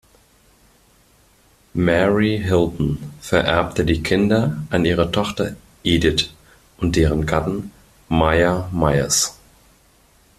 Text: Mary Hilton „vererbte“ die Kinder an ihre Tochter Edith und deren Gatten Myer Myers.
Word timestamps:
Mary 1.75 2.37
Hilton 2.43 3.13
„vererbte“ 3.19 3.85
die 3.85 4.01
Kinder 4.01 4.57
an 4.71 4.83
ihre 4.83 5.11
Tochter 5.11 5.55
Edith 5.83 6.31
und 6.77 6.95
deren 6.95 7.27
Gatten 7.27 7.69
Myer 8.09 8.67
Myers. 8.71 9.37